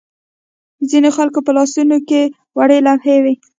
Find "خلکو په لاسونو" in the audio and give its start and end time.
1.17-1.97